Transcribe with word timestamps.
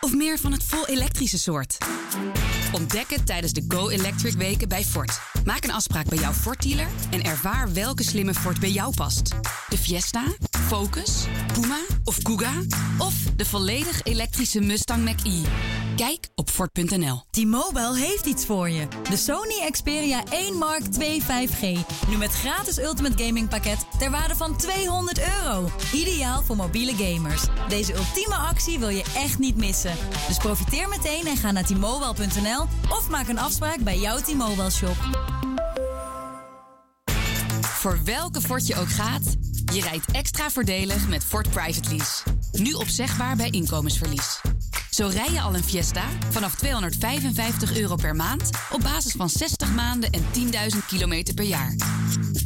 Of 0.00 0.14
meer 0.14 0.38
van 0.38 0.52
het 0.52 0.64
vol 0.64 0.86
elektrische 0.86 1.38
soort? 1.38 1.78
Ontdek 2.72 3.10
het 3.10 3.26
tijdens 3.26 3.52
de 3.52 3.64
Go 3.68 3.88
Electric 3.88 4.32
weken 4.32 4.68
bij 4.68 4.84
Ford. 4.84 5.20
Maak 5.44 5.64
een 5.64 5.72
afspraak 5.72 6.08
bij 6.08 6.18
jouw 6.18 6.32
Ford-dealer 6.32 6.86
en 7.10 7.22
ervaar 7.22 7.72
welke 7.72 8.02
slimme 8.02 8.34
Ford 8.34 8.60
bij 8.60 8.70
jou 8.70 8.94
past. 8.94 9.30
De 9.68 9.78
Fiesta, 9.78 10.24
Focus, 10.50 11.24
Puma 11.52 11.78
of 12.10 12.22
Kuga? 12.22 12.52
Of 12.98 13.14
de 13.36 13.44
volledig 13.44 14.02
elektrische 14.02 14.60
Mustang 14.60 15.04
Mach-E? 15.04 15.40
Kijk 15.96 16.28
op 16.34 16.50
Ford.nl. 16.50 17.22
T-Mobile 17.30 17.96
heeft 17.96 18.26
iets 18.26 18.46
voor 18.46 18.70
je. 18.70 18.88
De 19.10 19.16
Sony 19.16 19.70
Xperia 19.70 20.24
1 20.30 20.56
Mark 20.56 20.82
II 20.98 21.22
5G. 21.22 21.60
Nu 22.08 22.16
met 22.16 22.30
gratis 22.30 22.78
Ultimate 22.78 23.24
Gaming 23.24 23.48
pakket 23.48 23.86
ter 23.98 24.10
waarde 24.10 24.36
van 24.36 24.56
200 24.56 25.18
euro. 25.18 25.70
Ideaal 25.92 26.42
voor 26.42 26.56
mobiele 26.56 26.94
gamers. 26.94 27.42
Deze 27.68 27.94
ultieme 27.94 28.34
actie 28.34 28.78
wil 28.78 28.88
je 28.88 29.04
echt 29.16 29.38
niet 29.38 29.56
missen. 29.56 29.94
Dus 30.26 30.36
profiteer 30.36 30.88
meteen 30.88 31.26
en 31.26 31.36
ga 31.36 31.50
naar 31.50 31.64
T-Mobile.nl 31.64 32.66
of 32.88 33.08
maak 33.08 33.28
een 33.28 33.38
afspraak 33.38 33.78
bij 33.78 33.98
jouw 33.98 34.18
T-Mobile 34.18 34.70
shop. 34.70 34.96
Voor 37.60 38.00
welke 38.04 38.40
Ford 38.40 38.66
je 38.66 38.76
ook 38.76 38.90
gaat, 38.90 39.36
je 39.72 39.80
rijdt 39.80 40.10
extra 40.12 40.50
voordelig 40.50 41.08
met 41.08 41.24
Ford 41.24 41.50
Private 41.50 41.90
Lease. 41.90 42.22
Nu 42.52 42.72
opzegbaar 42.72 43.36
bij 43.36 43.50
inkomensverlies. 43.50 44.40
Zo 44.90 45.08
rij 45.12 45.30
je 45.30 45.40
al 45.40 45.54
een 45.54 45.64
Fiesta 45.64 46.02
vanaf 46.30 46.54
255 46.54 47.78
euro 47.78 47.94
per 47.94 48.16
maand 48.16 48.50
op 48.72 48.80
basis 48.80 49.12
van 49.12 49.28
60 49.28 49.74
maanden 49.74 50.10
en 50.10 50.22
10.000 50.72 50.86
kilometer 50.86 51.34
per 51.34 51.44
jaar. 51.44 51.74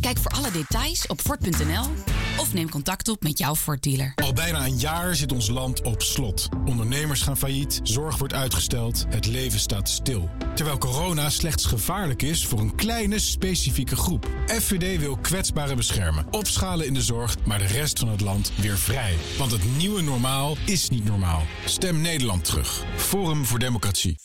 Kijk 0.00 0.18
voor 0.18 0.30
alle 0.30 0.50
details 0.50 1.06
op 1.06 1.20
Ford.nl 1.20 2.13
of 2.36 2.54
neem 2.54 2.70
contact 2.70 3.08
op 3.08 3.22
met 3.22 3.38
jouw 3.38 3.56
Ford 3.56 3.82
dealer. 3.82 4.12
Al 4.14 4.32
bijna 4.32 4.64
een 4.66 4.78
jaar 4.78 5.14
zit 5.14 5.32
ons 5.32 5.48
land 5.48 5.82
op 5.82 6.02
slot. 6.02 6.48
Ondernemers 6.64 7.22
gaan 7.22 7.36
failliet, 7.36 7.80
zorg 7.82 8.18
wordt 8.18 8.34
uitgesteld, 8.34 9.04
het 9.08 9.26
leven 9.26 9.58
staat 9.58 9.88
stil. 9.88 10.30
Terwijl 10.54 10.78
corona 10.78 11.30
slechts 11.30 11.66
gevaarlijk 11.66 12.22
is 12.22 12.46
voor 12.46 12.58
een 12.58 12.74
kleine 12.74 13.18
specifieke 13.18 13.96
groep. 13.96 14.28
FVD 14.46 15.00
wil 15.00 15.16
kwetsbaren 15.16 15.76
beschermen, 15.76 16.26
opschalen 16.30 16.86
in 16.86 16.94
de 16.94 17.02
zorg, 17.02 17.36
maar 17.44 17.58
de 17.58 17.66
rest 17.66 17.98
van 17.98 18.08
het 18.08 18.20
land 18.20 18.52
weer 18.56 18.78
vrij. 18.78 19.16
Want 19.38 19.50
het 19.50 19.76
nieuwe 19.76 20.02
normaal 20.02 20.56
is 20.66 20.88
niet 20.88 21.04
normaal. 21.04 21.42
Stem 21.64 22.00
Nederland 22.00 22.44
terug. 22.44 22.84
Forum 22.96 23.44
voor 23.44 23.58
Democratie. 23.58 24.16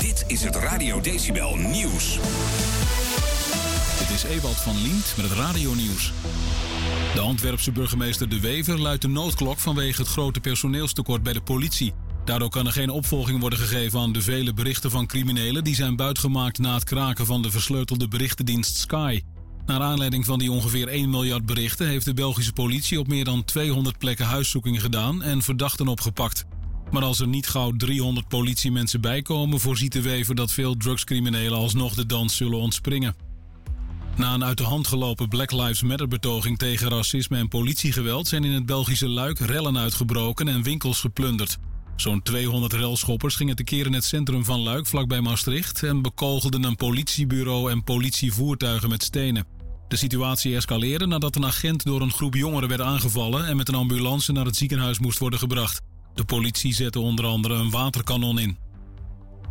Dit 0.00 0.24
is 0.26 0.42
het 0.42 0.56
Radio 0.56 1.00
Decibel 1.00 1.56
Nieuws. 1.56 2.18
Ewald 4.28 4.56
van 4.56 4.82
Liemt 4.82 5.14
met 5.16 5.30
het 5.30 5.38
radionieuws. 5.38 6.12
De 7.14 7.20
Antwerpse 7.20 7.72
burgemeester 7.72 8.28
De 8.28 8.40
Wever 8.40 8.78
luidt 8.78 9.02
de 9.02 9.08
noodklok 9.08 9.58
vanwege 9.58 10.00
het 10.00 10.10
grote 10.10 10.40
personeelstekort 10.40 11.22
bij 11.22 11.32
de 11.32 11.40
politie. 11.40 11.94
Daardoor 12.24 12.48
kan 12.48 12.66
er 12.66 12.72
geen 12.72 12.90
opvolging 12.90 13.40
worden 13.40 13.58
gegeven 13.58 14.00
aan 14.00 14.12
de 14.12 14.22
vele 14.22 14.52
berichten 14.52 14.90
van 14.90 15.06
criminelen 15.06 15.64
die 15.64 15.74
zijn 15.74 15.96
buitgemaakt 15.96 16.58
na 16.58 16.74
het 16.74 16.84
kraken 16.84 17.26
van 17.26 17.42
de 17.42 17.50
versleutelde 17.50 18.08
berichtendienst 18.08 18.76
Sky. 18.76 19.22
Naar 19.66 19.80
aanleiding 19.80 20.24
van 20.24 20.38
die 20.38 20.52
ongeveer 20.52 20.88
1 20.88 21.10
miljard 21.10 21.46
berichten 21.46 21.86
heeft 21.86 22.04
de 22.04 22.14
Belgische 22.14 22.52
politie 22.52 22.98
op 22.98 23.08
meer 23.08 23.24
dan 23.24 23.44
200 23.44 23.98
plekken 23.98 24.26
huiszoekingen 24.26 24.80
gedaan 24.80 25.22
en 25.22 25.42
verdachten 25.42 25.88
opgepakt. 25.88 26.44
Maar 26.90 27.02
als 27.02 27.20
er 27.20 27.28
niet 27.28 27.48
gauw 27.48 27.72
300 27.76 28.28
politiemensen 28.28 29.00
bijkomen, 29.00 29.60
voorziet 29.60 29.92
de 29.92 30.02
Wever 30.02 30.34
dat 30.34 30.52
veel 30.52 30.76
drugscriminelen 30.76 31.58
alsnog 31.58 31.94
de 31.94 32.06
dans 32.06 32.36
zullen 32.36 32.58
ontspringen. 32.58 33.25
Na 34.16 34.34
een 34.34 34.44
uit 34.44 34.58
de 34.58 34.64
hand 34.64 34.86
gelopen 34.86 35.28
Black 35.28 35.52
Lives 35.52 35.82
Matter 35.82 36.08
betoging 36.08 36.58
tegen 36.58 36.88
racisme 36.88 37.36
en 37.36 37.48
politiegeweld 37.48 38.28
zijn 38.28 38.44
in 38.44 38.52
het 38.52 38.66
Belgische 38.66 39.08
Luik 39.08 39.38
rellen 39.38 39.78
uitgebroken 39.78 40.48
en 40.48 40.62
winkels 40.62 41.00
geplunderd. 41.00 41.58
Zo'n 41.96 42.22
200 42.22 42.72
relschoppers 42.72 43.34
gingen 43.34 43.56
tekeer 43.56 43.86
in 43.86 43.92
het 43.92 44.04
centrum 44.04 44.44
van 44.44 44.60
Luik 44.60 44.86
vlakbij 44.86 45.20
Maastricht 45.20 45.82
en 45.82 46.02
bekogelden 46.02 46.64
een 46.64 46.76
politiebureau 46.76 47.70
en 47.70 47.84
politievoertuigen 47.84 48.88
met 48.88 49.02
stenen. 49.02 49.46
De 49.88 49.96
situatie 49.96 50.56
escaleerde 50.56 51.06
nadat 51.06 51.36
een 51.36 51.46
agent 51.46 51.84
door 51.84 52.00
een 52.00 52.12
groep 52.12 52.34
jongeren 52.34 52.68
werd 52.68 52.80
aangevallen 52.80 53.46
en 53.46 53.56
met 53.56 53.68
een 53.68 53.74
ambulance 53.74 54.32
naar 54.32 54.44
het 54.44 54.56
ziekenhuis 54.56 54.98
moest 54.98 55.18
worden 55.18 55.38
gebracht. 55.38 55.80
De 56.14 56.24
politie 56.24 56.74
zette 56.74 57.00
onder 57.00 57.24
andere 57.24 57.54
een 57.54 57.70
waterkanon 57.70 58.38
in. 58.38 58.65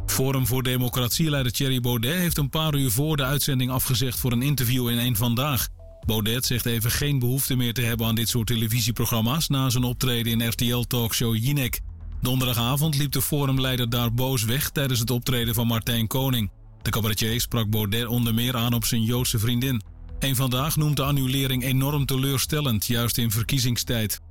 Forum 0.06 0.48
voor 0.48 0.64
Democratie-leider 0.64 1.52
Thierry 1.52 1.80
Baudet 1.80 2.16
heeft 2.16 2.38
een 2.38 2.50
paar 2.50 2.76
uur 2.76 2.92
voor 2.92 3.18
de 3.18 3.24
uitzending 3.24 3.72
afgezegd 3.72 4.20
voor 4.20 4.32
een 4.32 4.42
interview 4.42 4.90
in 4.90 5.00
één 5.00 5.16
Vandaag. 5.16 5.68
Baudet 6.06 6.46
zegt 6.46 6.66
even 6.66 6.92
geen 6.92 7.20
behoefte 7.20 7.56
meer 7.56 7.74
te 7.74 7.82
hebben 7.82 8.08
aan 8.08 8.16
dit 8.16 8.30
soort 8.30 8.48
televisieprogramma's 8.48 9.48
na 9.48 9.70
zijn 9.70 9.84
optreden 9.84 10.32
in 10.32 10.48
RTL-talkshow 10.48 11.36
Jinek. 11.36 11.80
Donderdagavond 12.22 12.98
liep 12.98 13.12
de 13.12 13.22
forumleider 13.22 13.90
daar 13.90 14.14
boos 14.14 14.44
weg 14.44 14.70
tijdens 14.70 15.00
het 15.00 15.10
optreden 15.10 15.54
van 15.54 15.68
Martijn 15.68 16.08
Koning. 16.08 16.52
De 16.82 16.90
cabaretier 16.90 17.42
sprak 17.42 17.70
Baudet 17.70 18.08
onder 18.08 18.34
meer 18.34 18.56
aan 18.56 18.74
op 18.74 18.86
zijn 18.86 19.04
Joodse 19.04 19.40
vriendin. 19.40 19.82
Een 20.20 20.36
Vandaag 20.36 20.76
noemt 20.76 20.98
de 20.98 21.04
annulering 21.04 21.64
enorm 21.64 22.06
teleurstellend, 22.06 22.86
juist 22.86 23.18
in 23.18 23.32
verkiezingstijd. 23.32 24.22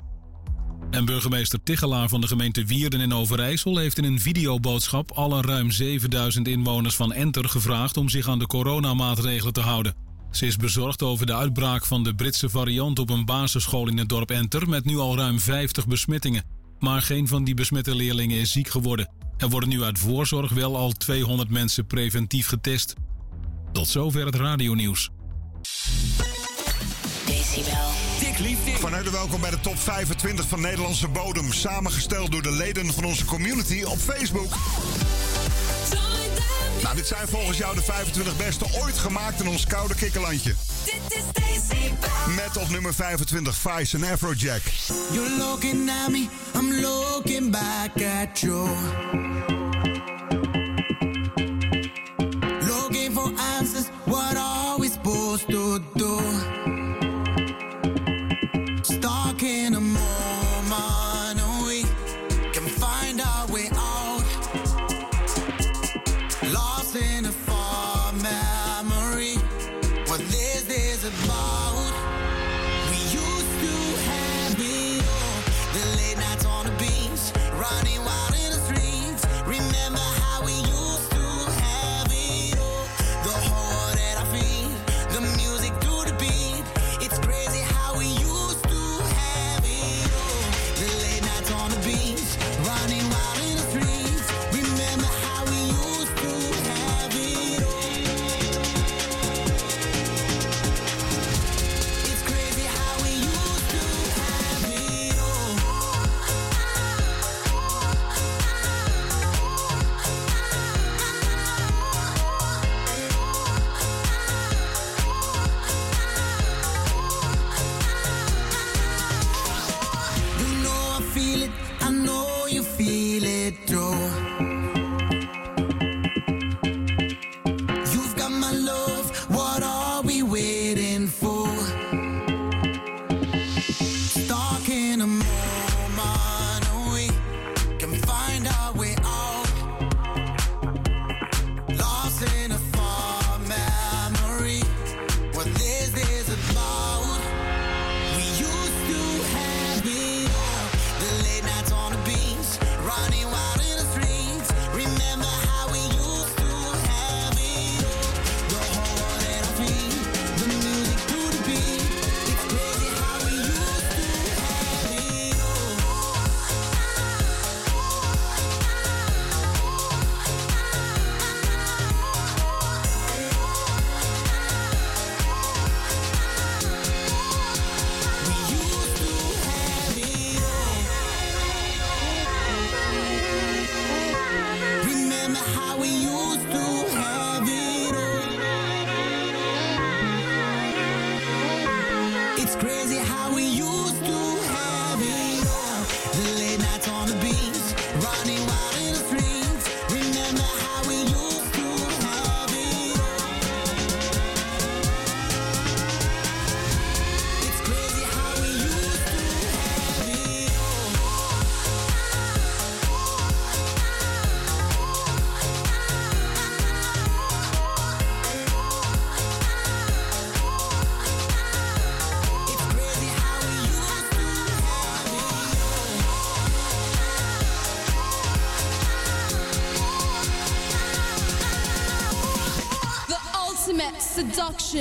En 0.90 1.04
burgemeester 1.04 1.62
Tichelaar 1.62 2.08
van 2.08 2.20
de 2.20 2.26
gemeente 2.26 2.64
Wierden 2.64 3.00
in 3.00 3.14
Overijssel 3.14 3.76
heeft 3.76 3.98
in 3.98 4.04
een 4.04 4.20
videoboodschap 4.20 5.10
alle 5.12 5.40
ruim 5.40 5.70
7000 5.70 6.48
inwoners 6.48 6.96
van 6.96 7.12
Enter 7.12 7.48
gevraagd 7.48 7.96
om 7.96 8.08
zich 8.08 8.28
aan 8.28 8.38
de 8.38 8.46
coronamaatregelen 8.46 9.52
te 9.52 9.60
houden. 9.60 9.94
Ze 10.30 10.46
is 10.46 10.56
bezorgd 10.56 11.02
over 11.02 11.26
de 11.26 11.34
uitbraak 11.34 11.86
van 11.86 12.02
de 12.02 12.14
Britse 12.14 12.48
variant 12.48 12.98
op 12.98 13.10
een 13.10 13.24
basisschool 13.24 13.88
in 13.88 13.98
het 13.98 14.08
dorp 14.08 14.30
Enter 14.30 14.68
met 14.68 14.84
nu 14.84 14.98
al 14.98 15.16
ruim 15.16 15.40
50 15.40 15.86
besmettingen. 15.86 16.44
Maar 16.78 17.02
geen 17.02 17.28
van 17.28 17.44
die 17.44 17.54
besmette 17.54 17.94
leerlingen 17.94 18.38
is 18.38 18.52
ziek 18.52 18.68
geworden. 18.68 19.10
Er 19.36 19.48
worden 19.48 19.68
nu 19.68 19.82
uit 19.82 19.98
voorzorg 19.98 20.52
wel 20.52 20.76
al 20.76 20.92
200 20.92 21.50
mensen 21.50 21.86
preventief 21.86 22.46
getest. 22.46 22.94
Tot 23.72 23.88
zover 23.88 24.26
het 24.26 24.34
radionieuws. 24.34 25.10
Decibel. 27.26 28.13
Van 28.34 28.92
harte 28.92 29.10
welkom 29.10 29.40
bij 29.40 29.50
de 29.50 29.60
top 29.60 29.78
25 29.78 30.48
van 30.48 30.60
Nederlandse 30.60 31.08
bodem. 31.08 31.52
Samengesteld 31.52 32.32
door 32.32 32.42
de 32.42 32.50
leden 32.50 32.92
van 32.92 33.04
onze 33.04 33.24
community 33.24 33.82
op 33.82 33.98
Facebook. 33.98 34.52
Nou, 36.82 36.96
dit 36.96 37.06
zijn 37.06 37.28
volgens 37.28 37.58
jou 37.58 37.74
de 37.74 37.82
25 37.82 38.36
beste 38.36 38.64
ooit 38.82 38.98
gemaakt 38.98 39.40
in 39.40 39.48
ons 39.48 39.66
koude 39.66 39.94
kikkerlandje. 39.94 40.54
Dit 40.84 41.18
is 41.18 41.22
Decibel. 41.32 42.34
Met 42.34 42.56
op 42.56 42.70
nummer 42.70 42.94
25 42.94 43.56
Vice 43.56 43.96
en 43.96 44.12
Afrojack. 44.12 44.62
You're 45.12 45.36
looking 45.38 45.90
at 46.04 46.10
me, 46.10 46.28
I'm 46.54 46.80
looking 46.80 47.50
back 47.50 48.02
at 48.22 48.40
you. 48.40 48.68
Looking 52.60 53.12
for 53.12 53.32
answers, 53.58 53.86
what 54.04 54.36
are 54.36 54.80
we 54.80 54.88
supposed 54.88 55.48
to 55.48 55.78
do? 55.78 55.93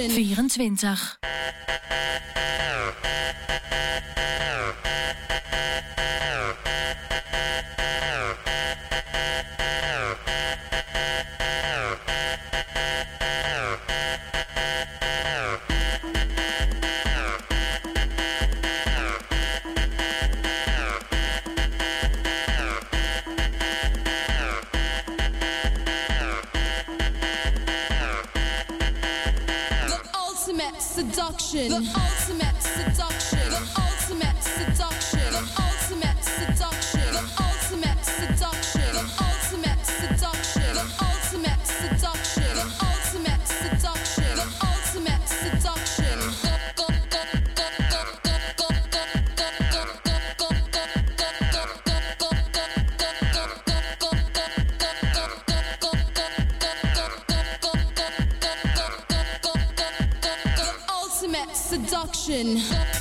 24. 0.10 1.23
A 62.30 62.93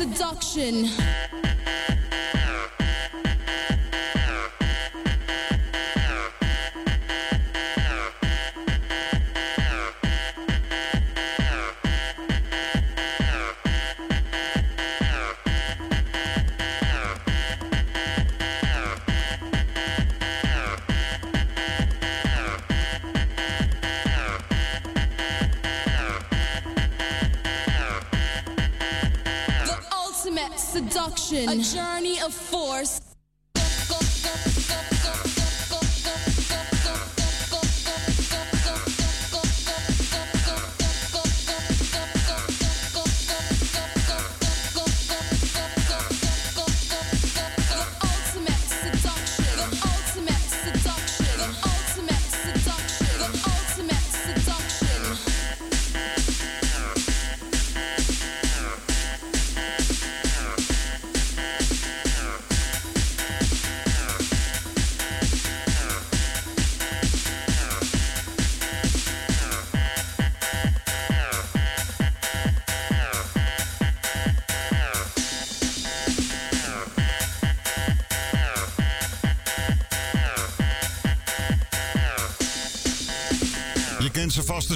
a 0.00 1.25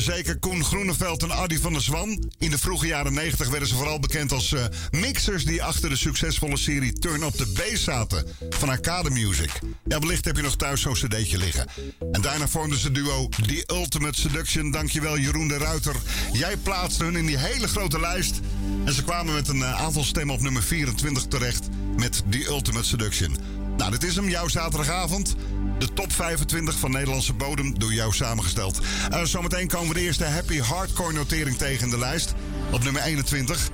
zeker 0.01 0.39
Koen 0.39 0.65
Groeneveld 0.65 1.23
en 1.23 1.33
Adi 1.33 1.59
van 1.59 1.73
der 1.73 1.83
Zwan. 1.83 2.31
In 2.39 2.51
de 2.51 2.59
vroege 2.59 2.87
jaren 2.87 3.13
90 3.13 3.49
werden 3.49 3.69
ze 3.69 3.75
vooral 3.75 4.01
bekend 4.01 4.33
als 4.33 4.53
uh, 4.53 4.65
mixers 4.91 5.45
die 5.45 5.63
achter 5.63 5.89
de 5.89 5.97
succesvolle 5.97 6.57
serie 6.57 6.93
Turn 6.93 7.23
Up 7.23 7.33
the 7.33 7.47
Bass 7.47 7.85
zaten 7.85 8.27
van 8.51 8.69
Arcade 8.69 9.11
Music. 9.11 9.51
Ja, 9.85 9.99
wellicht 9.99 10.25
heb 10.25 10.37
je 10.37 10.43
nog 10.43 10.57
thuis 10.57 10.81
zo'n 10.81 10.93
cd'tje 10.93 11.39
liggen. 11.39 11.67
En 12.13 12.21
daarna 12.21 12.49
vormden 12.49 12.79
ze 12.79 12.91
duo 12.91 13.29
The 13.29 13.65
Ultimate 13.67 14.21
Seduction. 14.21 14.71
Dankjewel 14.71 15.19
Jeroen 15.19 15.49
de 15.49 15.59
Ruiter. 15.59 15.97
Jij 16.33 16.57
plaatste 16.57 17.05
hun 17.05 17.17
in 17.17 17.27
die 17.27 17.39
hele 17.39 17.69
grote 17.69 18.01
lijst. 18.01 18.41
En 18.85 18.93
ze 18.93 19.05
kwamen 19.05 19.35
met 19.35 19.49
een 19.49 19.57
uh, 19.57 19.81
aantal 19.81 20.05
stemmen 20.05 20.35
op 20.35 20.41
nummer 20.41 20.63
24 20.63 21.27
terecht 21.27 21.69
met 21.97 22.23
The 22.31 22.47
Ultimate 22.47 22.87
Seduction. 22.87 23.60
Nou, 23.81 23.93
dit 23.93 24.05
is 24.05 24.17
hem, 24.17 24.29
jouw 24.29 24.49
zaterdagavond. 24.49 25.35
De 25.79 25.93
top 25.93 26.13
25 26.13 26.79
van 26.79 26.91
Nederlandse 26.91 27.33
bodem 27.33 27.79
door 27.79 27.93
jou 27.93 28.15
samengesteld. 28.15 28.81
Uh, 29.13 29.23
zometeen 29.23 29.69
komen 29.69 29.89
we 29.89 29.95
de 29.95 30.01
eerste 30.01 30.25
happy 30.25 30.59
hardcore 30.59 31.13
notering 31.13 31.57
tegen 31.57 31.85
in 31.85 31.91
de 31.91 31.99
lijst. 31.99 32.35
Op 32.71 32.85
nummer 32.85 33.03
21. 33.03 33.71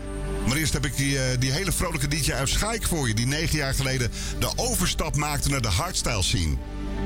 Maar 0.47 0.57
eerst 0.57 0.73
heb 0.73 0.85
ik 0.85 0.97
die, 0.97 1.19
eh, 1.19 1.39
die 1.39 1.51
hele 1.51 1.73
vrolijke 1.73 2.09
DJ 2.09 2.33
uit 2.33 2.49
Schaik 2.49 2.87
voor 2.87 3.09
je... 3.09 3.15
die 3.15 3.27
negen 3.27 3.59
jaar 3.59 3.75
geleden 3.75 4.11
de 4.39 4.53
overstap 4.57 5.17
maakte 5.17 5.49
naar 5.49 5.63
de 5.63 5.69
hardstyle 5.69 6.23
scene. 6.23 6.57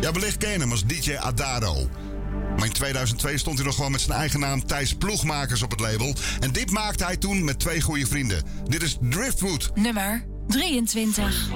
Ja, 0.01 0.13
wellicht 0.13 0.37
ken 0.37 0.51
je 0.51 0.59
hem 0.59 0.71
als 0.71 0.85
DJ 0.85 1.17
Adaro. 1.17 1.89
Maar 2.57 2.67
in 2.67 2.73
2002 2.73 3.39
stond 3.39 3.57
hij 3.57 3.67
nog 3.67 3.75
gewoon 3.75 3.91
met 3.91 4.01
zijn 4.01 4.19
eigen 4.19 4.41
naam 4.41 4.67
Thijs 4.67 4.95
Ploegmakers 4.95 5.63
op 5.63 5.71
het 5.71 5.81
label. 5.81 6.15
En 6.41 6.53
dit 6.53 6.71
maakte 6.71 7.05
hij 7.05 7.17
toen 7.17 7.45
met 7.45 7.59
twee 7.59 7.81
goede 7.81 8.07
vrienden. 8.07 8.43
Dit 8.69 8.83
is 8.83 8.97
Driftwood. 9.01 9.71
Nummer 9.75 10.25
23. 10.49 11.49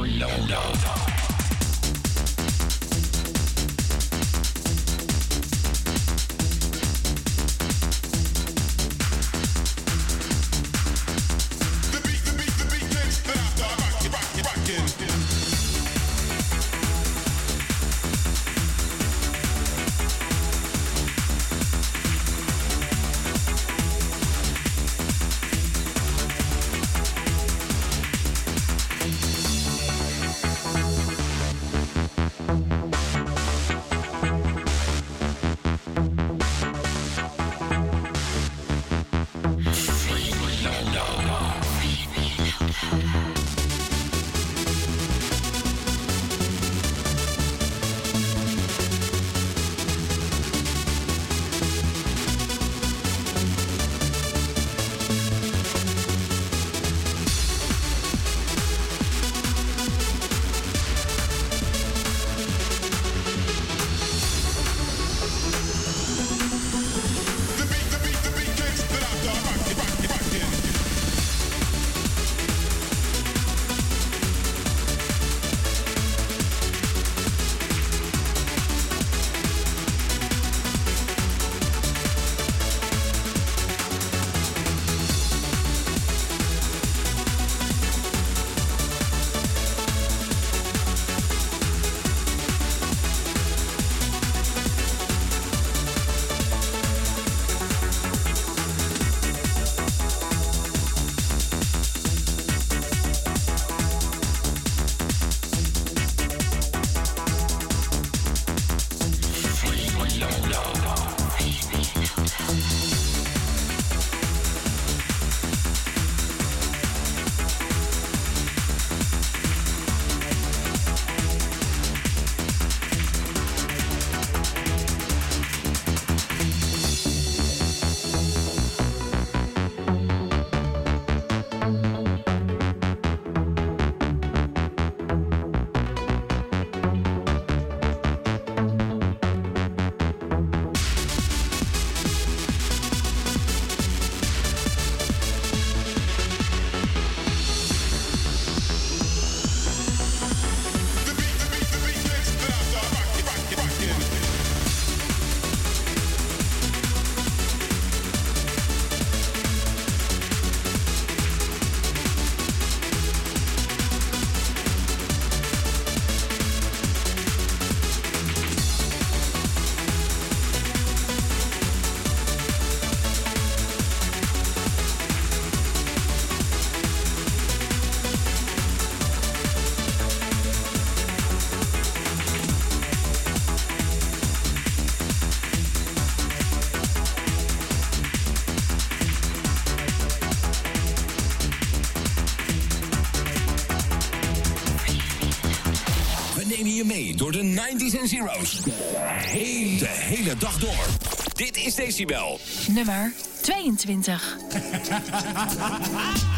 Door 197.25 197.33
de 197.33 197.55
90s 197.55 198.01
en 198.01 198.09
zeros. 198.09 198.61
Heel 199.07 199.79
de 199.79 199.89
hele 199.89 200.37
dag 200.37 200.59
door. 200.59 200.87
Dit 201.33 201.57
is 201.57 201.75
Decibel. 201.75 202.41
Nummer 202.69 203.13
22. 203.41 204.37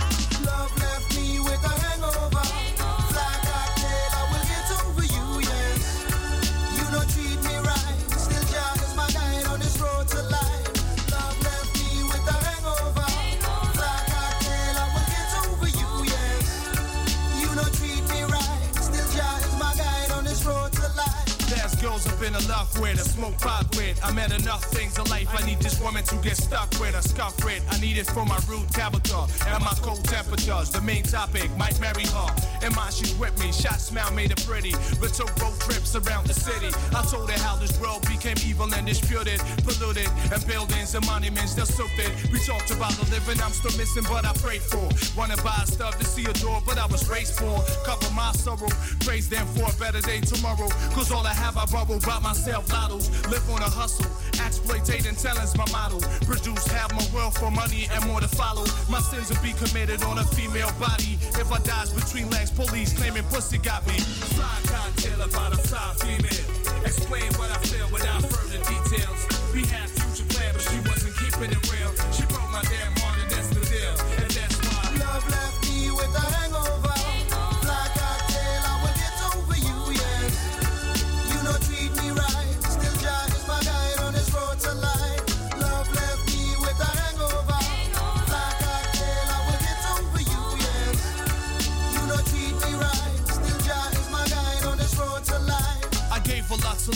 with, 22.81 22.99
I 22.99 23.03
smoke 23.03 23.39
pot 23.39 23.67
with. 23.77 23.99
I 24.05 24.13
met 24.13 24.33
enough 24.33 24.65
things 24.65 24.99
in 24.99 25.05
life. 25.07 25.29
I 25.33 25.45
need 25.47 25.61
this 25.61 25.81
woman 25.81 26.05
to 26.05 26.17
get 26.17 26.37
stuck 26.37 26.71
with, 26.81 26.95
a 26.95 27.03
scuff 27.03 27.37
with. 27.45 27.65
I 27.71 27.81
need 27.81 27.99
it 27.99 28.07
for 28.07 28.25
my 28.25 28.39
rude 28.49 28.73
character 28.73 29.23
and 29.47 29.65
my 29.65 29.75
cold 29.83 30.05
temperatures. 30.05 30.71
The 30.71 30.81
main 30.81 31.03
topic, 31.03 31.51
might 31.57 31.79
marry 31.81 32.07
her. 32.07 32.29
And 32.63 32.75
mine, 32.75 32.93
she's 32.93 33.15
with 33.19 33.39
me. 33.39 33.53
Shot 33.53 33.81
smile 33.81 34.13
made 34.13 34.31
it 34.31 34.45
pretty. 34.47 34.73
But 35.01 35.15
took 35.15 35.31
road 35.41 35.59
trips 35.61 35.95
around 35.97 36.27
the 36.27 36.35
city. 36.35 36.71
I 36.95 37.03
told 37.03 37.31
her 37.31 37.39
how 37.39 37.57
this 37.57 37.79
world 37.81 38.03
became 38.09 38.37
evil 38.47 38.73
and 38.73 38.87
disputed, 38.87 39.41
polluted, 39.65 40.09
and 40.33 40.47
buildings 40.47 40.95
and 40.95 41.05
monuments 41.07 41.55
they're 41.55 41.65
stupid. 41.65 42.11
We 42.33 42.39
talked 42.41 42.71
about 42.71 42.93
the 42.93 43.09
living 43.11 43.41
I'm 43.43 43.53
still 43.53 43.77
missing, 43.79 44.05
but 44.09 44.25
I 44.25 44.33
prayed 44.35 44.63
for. 44.63 44.89
Wanna 45.17 45.37
buy 45.43 45.65
stuff 45.65 45.99
to 45.99 46.05
see 46.05 46.25
a 46.25 46.33
door, 46.35 46.63
but 46.67 46.79
I 46.79 46.87
was 46.87 47.09
raised 47.09 47.39
for. 47.39 47.63
Cover 47.85 48.13
my 48.15 48.33
sorrow, 48.33 48.69
praise 49.01 49.29
them 49.29 49.47
for 49.55 49.71
a 49.71 49.77
better 49.79 50.01
day 50.01 50.21
tomorrow. 50.21 50.69
Cause 50.95 51.11
all 51.11 51.27
I 51.27 51.35
have, 51.35 51.57
I 51.57 51.67
borrow 51.67 51.99
by 52.01 52.19
myself. 52.21 52.66
Lottos, 52.69 53.11
live 53.31 53.49
on 53.51 53.63
a 53.63 53.71
hustle. 53.71 54.07
Exploitating 54.45 55.17
talent's 55.17 55.57
my 55.57 55.67
model. 55.73 56.01
Produce 56.23 56.67
half 56.69 56.93
my 56.93 57.07
wealth 57.15 57.39
for 57.39 57.51
money 57.51 57.89
and 57.93 58.05
more 58.07 58.21
to 58.21 58.29
follow. 58.29 58.65
My 58.89 59.01
sins 59.01 59.31
will 59.31 59.43
be 59.43 59.53
committed 59.53 60.03
on 60.03 60.19
a 60.19 60.25
female 60.25 60.71
body. 60.79 61.19
If 61.39 61.51
I 61.53 61.59
dies 61.59 61.93
between 61.93 62.31
legs, 62.31 62.51
police 62.51 62.93
claiming 62.93 63.25
pussy 63.25 63.59
got 63.59 63.87
me. 63.87 63.99
Fly 64.35 64.59
cocktail 64.67 65.21
about 65.23 65.55
a 65.55 65.59
fly 65.69 65.95
female. 66.01 66.47
Explain 66.85 67.33
what 67.35 67.51
I 67.51 67.59
feel 67.67 67.89
without 67.93 68.23
further 68.23 68.59
details. 68.65 69.21
We 69.55 69.67
had 69.67 69.89
future 69.91 70.29
plan, 70.35 70.53
but 70.55 70.63
she 70.63 70.79
wasn't 70.89 71.15
keeping 71.17 71.51
it 71.51 71.63
real. 71.73 71.91
She 72.13 72.25
broke 72.27 72.51
my 72.53 72.63
damn 72.63 72.93
heart 73.03 73.19
and 73.23 73.31
that's 73.31 73.49
the 73.49 73.63
deal. 73.67 73.95
And 74.23 74.31
that's 74.31 74.57
why. 74.63 75.05
Love 75.05 75.29
left 75.31 75.67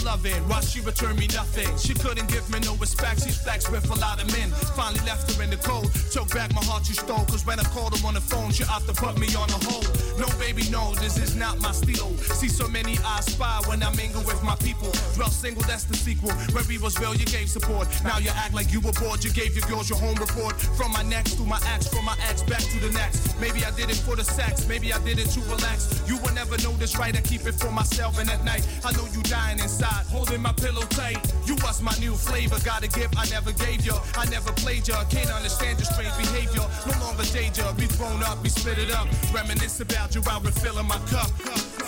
loving 0.05 0.43
while 0.49 0.63
she 0.63 0.81
returned 0.81 1.19
me 1.19 1.27
nothing. 1.29 1.69
She 1.79 1.95
couldn't 1.95 2.29
give 2.29 2.49
me 2.51 2.61
no 2.61 2.75
respect. 2.77 3.23
She's 3.25 3.39
flexed 3.39 3.71
with 3.71 3.89
a 3.91 3.99
lot 4.01 4.23
of 4.23 4.31
men. 4.33 4.51
Finally 4.77 5.05
left 5.07 5.33
her 5.33 5.43
in 5.43 5.51
the 5.51 5.57
cold. 5.57 5.93
Took 6.11 6.31
back 6.31 6.53
my 6.55 6.63
heart 6.65 6.87
she 6.87 6.95
stole. 6.95 7.25
Cause 7.27 7.45
when 7.47 7.59
I 7.59 7.65
called 7.65 7.97
her 7.97 8.07
on 8.07 8.15
the 8.15 8.21
phone, 8.21 8.51
she 8.53 8.65
opted 8.65 8.95
to 8.97 9.03
put 9.03 9.19
me 9.19 9.29
on 9.35 9.49
a 9.51 9.61
hold. 9.67 10.10
No, 10.21 10.29
baby, 10.39 10.69
no, 10.69 10.93
this 10.97 11.17
is 11.17 11.35
not 11.35 11.59
my 11.61 11.73
steel. 11.73 12.15
See 12.37 12.49
so 12.49 12.69
many 12.69 12.99
I 13.07 13.21
spy 13.21 13.63
when 13.65 13.83
I 13.83 13.89
mingle 13.97 14.23
with 14.23 14.43
my 14.43 14.55
people. 14.57 14.93
Dwell 15.15 15.31
single, 15.31 15.63
that's 15.63 15.85
the 15.85 15.97
sequel. 15.97 16.31
Where 16.53 16.65
we 16.69 16.77
was 16.77 16.99
real, 17.01 17.15
you 17.15 17.25
gave 17.25 17.49
support. 17.49 17.89
Now 18.05 18.19
you 18.19 18.29
act 18.37 18.53
like 18.53 18.71
you 18.71 18.81
were 18.81 18.93
bored. 18.93 19.25
You 19.25 19.31
gave 19.33 19.57
your 19.57 19.67
girls 19.67 19.89
your 19.89 19.99
home 19.99 20.17
report. 20.17 20.61
From 20.77 20.93
my 20.93 21.03
next 21.03 21.37
to 21.37 21.43
my 21.43 21.59
ex, 21.73 21.89
from 21.89 22.05
my 22.05 22.17
ex 22.29 22.43
back 22.43 22.61
to 22.61 22.79
the 22.81 22.93
next. 22.93 23.41
Maybe 23.41 23.65
I 23.65 23.71
did 23.71 23.89
it 23.89 23.97
for 23.97 24.15
the 24.15 24.25
sex. 24.25 24.69
Maybe 24.69 24.93
I 24.93 24.99
did 25.05 25.19
it 25.19 25.31
to 25.31 25.41
relax. 25.49 26.03
You 26.07 26.19
will 26.19 26.35
never 26.35 26.59
know 26.59 26.73
this 26.77 26.99
right. 26.99 27.17
I 27.17 27.23
keep 27.23 27.47
it 27.47 27.55
for 27.55 27.71
myself. 27.71 28.21
And 28.21 28.29
at 28.29 28.45
night, 28.45 28.69
I 28.85 28.93
know 28.93 29.07
you 29.15 29.23
dying 29.23 29.59
inside, 29.59 30.05
holding 30.13 30.43
my 30.43 30.53
pillow 30.53 30.85
tight. 30.91 31.17
You 31.47 31.57
was 31.65 31.81
my 31.81 31.97
new 31.99 32.13
flavor. 32.13 32.61
Got 32.63 32.85
a 32.85 32.89
gift 32.89 33.15
I 33.17 33.25
never 33.31 33.53
gave 33.53 33.87
you. 33.87 33.97
I 34.19 34.27
never 34.29 34.53
played 34.53 34.87
you. 34.87 34.95
Can't 35.09 35.31
understand 35.33 35.79
your 35.81 35.89
strange 35.89 36.15
behavior. 36.19 36.67
No 36.85 36.93
longer 37.01 37.25
danger. 37.33 37.65
We 37.79 37.87
thrown 37.87 38.23
up, 38.23 38.43
we 38.43 38.51
split 38.51 38.77
it 38.77 38.91
up. 38.91 39.09
Reminisce 39.33 39.81
about 39.81 40.10
you 40.15 40.21
while 40.23 40.41
refilling 40.41 40.87
my 40.87 40.99
cup. 41.07 41.31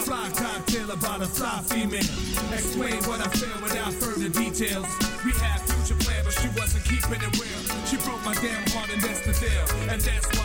Fly 0.06 0.30
cocktail 0.36 0.90
about 0.90 1.22
a 1.22 1.26
fly 1.26 1.60
female. 1.66 2.00
Explain 2.52 3.02
what 3.04 3.20
I 3.20 3.28
feel 3.30 3.62
without 3.62 3.92
further 3.94 4.28
details. 4.28 4.86
We 5.24 5.32
had 5.32 5.58
future 5.60 5.98
plans, 6.04 6.24
but 6.24 6.34
she 6.34 6.48
wasn't 6.58 6.84
keeping 6.84 7.20
it 7.20 7.32
real. 7.40 7.60
She 7.86 7.96
broke 7.98 8.22
my 8.24 8.34
damn 8.34 8.62
heart, 8.70 8.90
and 8.92 9.02
that's 9.02 9.22
the 9.26 9.34
deal. 9.38 9.64
And 9.90 10.00
that's 10.00 10.26
why 10.36 10.41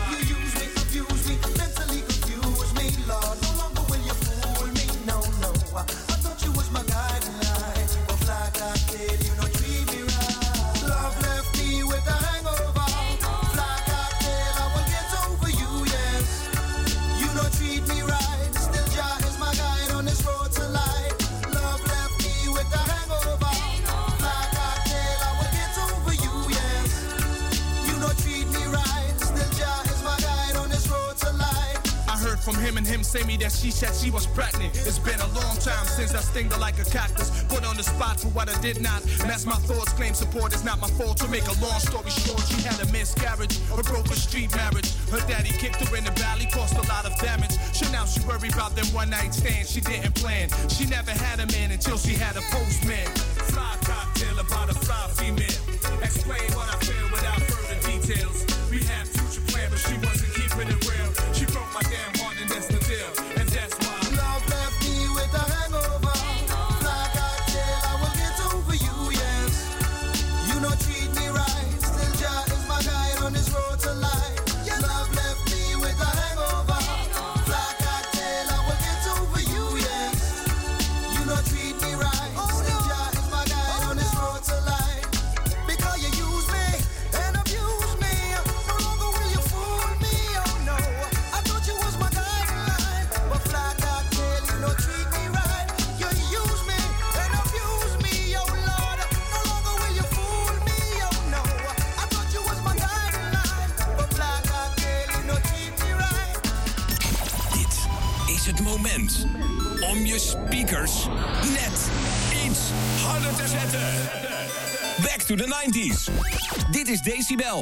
say 33.04 33.22
me 33.24 33.36
that 33.38 33.52
she 33.52 33.70
said 33.70 33.94
she 33.94 34.10
was 34.10 34.26
pregnant. 34.26 34.74
It's 34.74 34.98
been 34.98 35.20
a 35.20 35.28
long 35.34 35.56
time 35.58 35.86
since 35.86 36.14
I 36.14 36.20
stinged 36.20 36.52
her 36.52 36.58
like 36.58 36.78
a 36.78 36.84
cactus. 36.84 37.44
Put 37.44 37.64
on 37.64 37.76
the 37.76 37.82
spot 37.82 38.20
for 38.20 38.28
what 38.28 38.48
I 38.48 38.60
did 38.60 38.80
not. 38.80 39.04
Mess 39.26 39.46
my 39.46 39.56
thoughts, 39.68 39.92
claim 39.92 40.14
support 40.14 40.54
is 40.54 40.64
not 40.64 40.80
my 40.80 40.88
fault. 40.98 41.18
To 41.18 41.28
make 41.28 41.46
a 41.46 41.56
long 41.60 41.80
story 41.80 42.10
short, 42.10 42.42
she 42.48 42.60
had 42.62 42.80
a 42.80 42.90
miscarriage, 42.92 43.58
a 43.72 43.82
broken 43.82 44.16
street 44.16 44.54
marriage. 44.56 44.90
Her 45.10 45.20
daddy 45.28 45.50
kicked 45.50 45.80
her 45.84 45.96
in 45.96 46.04
the 46.04 46.12
valley, 46.12 46.48
caused 46.52 46.76
a 46.76 46.86
lot 46.88 47.06
of 47.06 47.16
damage. 47.18 47.56
So 47.72 47.90
now 47.92 48.04
she 48.04 48.20
worry 48.26 48.48
about 48.48 48.74
them 48.76 48.86
one 48.92 49.10
night 49.10 49.34
stands 49.34 49.70
she 49.70 49.80
didn't 49.80 50.14
plan. 50.14 50.48
She 50.68 50.86
never 50.86 51.12
had 51.12 51.40
a 51.40 51.46
man 51.52 51.70
until 51.70 51.98
she 51.98 52.14
had 52.14 52.36
a 52.36 52.42
postman. 52.50 53.06
Fly 53.52 53.76
cocktail 53.82 54.38
about 54.38 54.70
a 54.70 54.74
fly 54.74 55.08
female. 55.14 56.02
Explain 56.02 56.47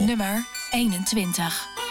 Nummer 0.06 0.46
21. 0.72 1.85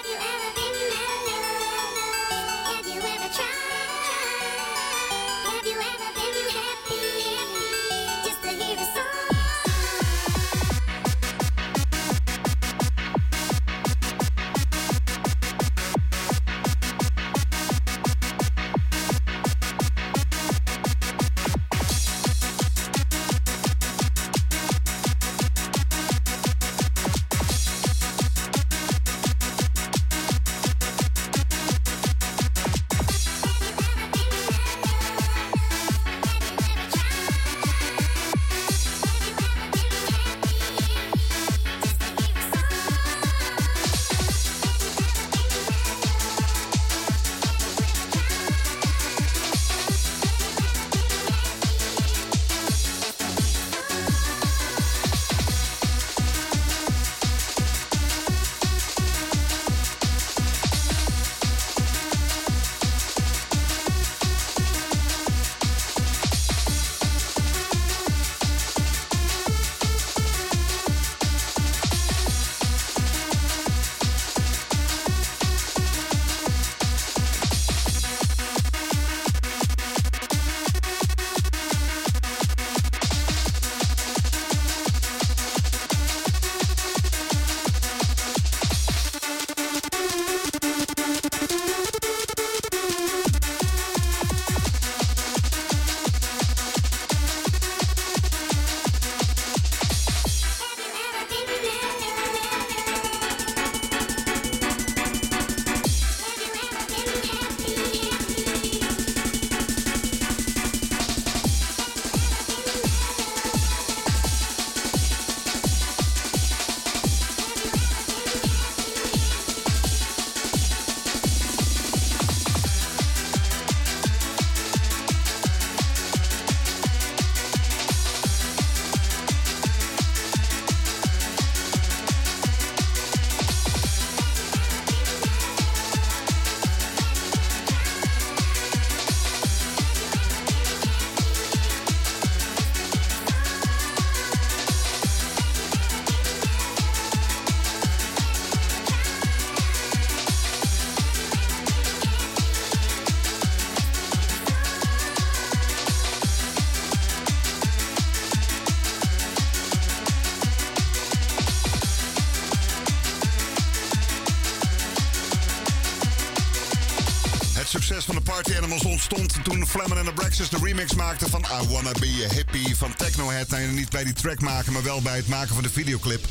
Succes 167.68 168.06
van 168.06 168.16
de 168.16 168.22
Party 168.22 168.56
Animals 168.58 168.84
ontstond 168.84 169.44
toen 169.44 169.68
Flemmen 169.68 169.98
en 169.98 170.06
de 170.06 170.14
Braxis 170.14 170.50
de 170.50 170.58
remix 170.62 170.94
maakten 170.94 171.30
van 171.30 171.46
I 171.62 171.68
Wanna 171.68 171.92
Be 171.92 172.28
a 172.32 172.34
Hippie 172.34 172.76
van 172.76 172.96
Technohead. 172.96 173.50
Nee, 173.50 173.68
niet 173.68 173.90
bij 173.90 174.04
die 174.04 174.14
track 174.14 174.42
maken, 174.42 174.74
maar 174.74 174.84
wel 174.84 175.02
bij 175.02 175.16
het 175.16 175.28
maken 175.28 175.54
van 175.54 175.64
de 175.64 175.70
videoclip. 175.70 176.26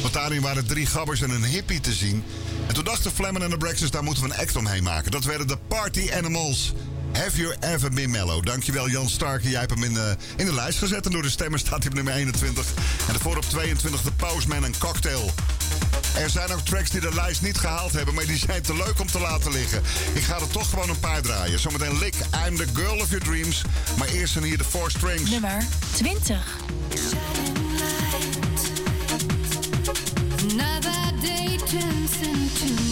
Want 0.00 0.12
daarin 0.12 0.42
waren 0.42 0.66
drie 0.66 0.86
gabbers 0.86 1.20
en 1.20 1.30
een 1.30 1.44
hippie 1.44 1.80
te 1.80 1.92
zien. 1.92 2.24
En 2.66 2.74
toen 2.74 2.84
dachten 2.84 3.12
Flemmen 3.12 3.42
en 3.42 3.50
de 3.50 3.56
Braxis, 3.56 3.90
daar 3.90 4.02
moeten 4.02 4.22
we 4.22 4.30
een 4.30 4.40
act 4.40 4.56
omheen 4.56 4.82
maken. 4.82 5.10
Dat 5.10 5.24
werden 5.24 5.46
de 5.46 5.58
Party 5.68 6.10
Animals. 6.12 6.72
Have 7.12 7.36
You 7.36 7.54
Ever 7.60 7.90
Been 7.90 8.10
Mellow? 8.10 8.44
Dankjewel 8.44 8.88
Jan 8.88 9.08
Starke. 9.08 9.48
Jij 9.48 9.60
hebt 9.60 9.74
hem 9.74 9.84
in 9.84 9.94
de, 9.94 10.16
in 10.36 10.46
de 10.46 10.54
lijst 10.54 10.78
gezet. 10.78 11.06
En 11.06 11.12
door 11.12 11.22
de 11.22 11.30
stemmen 11.30 11.58
staat 11.58 11.78
hij 11.78 11.88
op 11.88 11.94
nummer 11.94 12.14
21. 12.14 12.66
En 13.06 13.12
daarvoor 13.12 13.36
op 13.36 13.44
22 13.44 14.02
de 14.02 14.12
Postman 14.12 14.64
en 14.64 14.78
Cocktail. 14.78 15.30
Er 16.16 16.30
zijn 16.30 16.52
ook 16.52 16.60
tracks 16.60 16.90
die 16.90 17.00
de 17.00 17.14
lijst 17.14 17.42
niet 17.42 17.58
gehaald 17.58 17.92
hebben, 17.92 18.14
maar 18.14 18.26
die 18.26 18.38
zijn 18.38 18.62
te 18.62 18.76
leuk 18.76 19.00
om 19.00 19.06
te 19.06 19.20
laten 19.20 19.52
liggen. 19.52 19.82
Ik 20.14 20.22
ga 20.22 20.34
er 20.34 20.48
toch 20.48 20.70
gewoon 20.70 20.88
een 20.88 21.00
paar 21.00 21.22
draaien. 21.22 21.58
Zometeen 21.58 21.98
Lick, 21.98 22.14
I'm 22.46 22.56
the 22.56 22.66
girl 22.74 23.00
of 23.00 23.08
your 23.08 23.24
dreams. 23.24 23.62
Maar 23.98 24.08
eerst 24.08 24.32
zijn 24.32 24.44
hier 24.44 24.58
de 24.58 24.64
Four 24.64 24.90
Strings. 24.90 25.30
Nummer 25.30 25.64
20. 25.92 26.46
Another 30.40 31.20
day 31.22 31.58
turns 31.66 32.16
into 32.22 32.89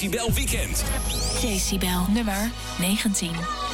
Decibel 0.00 0.32
Weekend. 0.34 0.82
Decibel 1.42 2.06
nummer 2.08 2.50
19. 2.78 3.69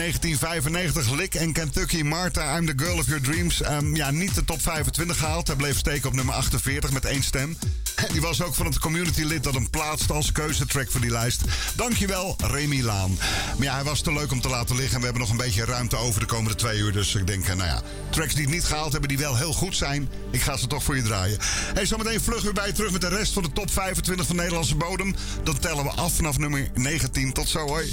Uit 0.00 0.22
1995. 0.22 1.10
Lick 1.10 1.34
en 1.34 1.52
Kentucky. 1.52 2.02
Martha, 2.02 2.58
I'm 2.58 2.66
the 2.66 2.84
girl 2.84 2.98
of 2.98 3.06
your 3.06 3.22
dreams. 3.22 3.62
Ehm, 3.62 3.96
ja, 3.96 4.10
niet 4.10 4.34
de 4.34 4.44
top 4.44 4.62
25 4.62 5.18
gehaald. 5.18 5.46
Hij 5.46 5.56
bleef 5.56 5.78
steken 5.78 6.08
op 6.08 6.14
nummer 6.14 6.34
48 6.34 6.92
met 6.92 7.04
één 7.04 7.22
stem. 7.22 7.56
En 7.94 8.12
die 8.12 8.20
was 8.20 8.42
ook 8.42 8.54
van 8.54 8.66
het 8.66 8.78
community 8.78 9.22
lid 9.22 9.42
dat 9.42 9.54
hem 9.54 9.70
plaatst 9.70 10.10
als 10.10 10.32
keuzetrack 10.32 10.90
voor 10.90 11.00
die 11.00 11.10
lijst. 11.10 11.42
Dankjewel, 11.74 12.36
Remy 12.42 12.80
Laan. 12.80 13.18
Maar 13.56 13.66
ja, 13.66 13.74
hij 13.74 13.84
was 13.84 14.00
te 14.00 14.12
leuk 14.12 14.32
om 14.32 14.40
te 14.40 14.48
laten 14.48 14.76
liggen. 14.76 14.94
En 14.94 14.98
we 14.98 15.04
hebben 15.04 15.22
nog 15.22 15.30
een 15.30 15.36
beetje 15.36 15.64
ruimte 15.64 15.96
over 15.96 16.20
de 16.20 16.26
komende 16.26 16.56
twee 16.56 16.78
uur. 16.78 16.92
Dus 16.92 17.14
ik 17.14 17.26
denk, 17.26 17.48
eh, 17.48 17.56
nou 17.56 17.68
ja, 17.68 17.82
tracks 18.10 18.34
die 18.34 18.44
het 18.44 18.54
niet 18.54 18.64
gehaald 18.64 18.92
hebben, 18.92 19.08
die 19.08 19.18
wel 19.18 19.36
heel 19.36 19.52
goed 19.52 19.76
zijn. 19.76 20.08
Ik 20.30 20.42
ga 20.42 20.56
ze 20.56 20.66
toch 20.66 20.82
voor 20.82 20.96
je 20.96 21.02
draaien. 21.02 21.38
Hey, 21.74 21.86
zometeen 21.86 22.20
vlug 22.20 22.42
weer 22.42 22.52
bij 22.52 22.72
terug 22.72 22.90
met 22.90 23.00
de 23.00 23.08
rest 23.08 23.32
van 23.32 23.42
de 23.42 23.52
top 23.52 23.70
25 23.70 24.26
van 24.26 24.36
Nederlandse 24.36 24.74
bodem. 24.74 25.14
Dan 25.42 25.58
tellen 25.58 25.84
we 25.84 25.90
af 25.90 26.14
vanaf 26.14 26.38
nummer 26.38 26.68
19. 26.74 27.32
Tot 27.32 27.48
zo, 27.48 27.66
hoi. 27.66 27.92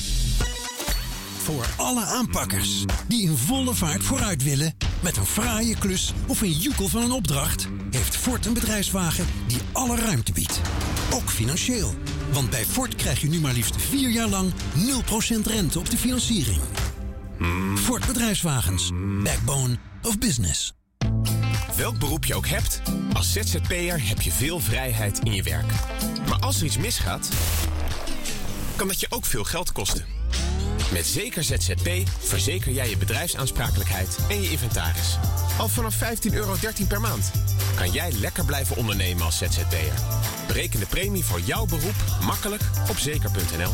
Voor 1.43 1.65
alle 1.77 2.05
aanpakkers 2.05 2.85
die 3.07 3.21
in 3.21 3.37
volle 3.37 3.73
vaart 3.73 4.03
vooruit 4.03 4.43
willen 4.43 4.73
met 4.99 5.17
een 5.17 5.25
fraaie 5.25 5.75
klus 5.77 6.13
of 6.27 6.41
een 6.41 6.51
joekel 6.51 6.87
van 6.87 7.01
een 7.01 7.11
opdracht, 7.11 7.67
heeft 7.91 8.15
Ford 8.15 8.45
een 8.45 8.53
bedrijfswagen 8.53 9.25
die 9.47 9.57
alle 9.71 9.95
ruimte 9.95 10.31
biedt. 10.31 10.61
Ook 11.13 11.29
financieel. 11.29 11.95
Want 12.31 12.49
bij 12.49 12.65
Ford 12.65 12.95
krijg 12.95 13.21
je 13.21 13.29
nu 13.29 13.39
maar 13.39 13.53
liefst 13.53 13.75
4 13.81 14.09
jaar 14.09 14.27
lang 14.27 14.53
0% 14.53 15.41
rente 15.43 15.79
op 15.79 15.89
de 15.89 15.97
financiering. 15.97 16.61
Ford 17.75 18.07
Bedrijfswagens. 18.07 18.91
Backbone 19.23 19.77
of 20.01 20.17
business. 20.17 20.73
Welk 21.75 21.99
beroep 21.99 22.25
je 22.25 22.35
ook 22.35 22.47
hebt, 22.47 22.81
als 23.13 23.31
ZZP'er 23.31 24.07
heb 24.07 24.21
je 24.21 24.31
veel 24.31 24.59
vrijheid 24.59 25.19
in 25.23 25.33
je 25.33 25.43
werk. 25.43 25.71
Maar 26.27 26.39
als 26.39 26.59
er 26.59 26.65
iets 26.65 26.77
misgaat, 26.77 27.29
kan 28.75 28.87
dat 28.87 28.99
je 28.99 29.07
ook 29.09 29.25
veel 29.25 29.43
geld 29.43 29.71
kosten. 29.71 30.20
Met 30.91 31.05
Zeker 31.05 31.43
ZZP 31.43 31.89
verzeker 32.19 32.71
jij 32.71 32.89
je 32.89 32.97
bedrijfsaansprakelijkheid 32.97 34.17
en 34.29 34.41
je 34.41 34.51
inventaris. 34.51 35.17
Al 35.57 35.67
vanaf 35.67 35.95
15,13 35.95 36.33
euro 36.33 36.55
per 36.87 37.01
maand 37.01 37.31
kan 37.75 37.91
jij 37.91 38.11
lekker 38.11 38.45
blijven 38.45 38.75
ondernemen 38.75 39.25
als 39.25 39.37
ZZP'er. 39.37 39.93
Bereken 40.47 40.79
de 40.79 40.85
premie 40.85 41.23
voor 41.23 41.39
jouw 41.39 41.65
beroep 41.65 41.95
makkelijk 42.25 42.61
op 42.89 42.97
zeker.nl. 42.97 43.71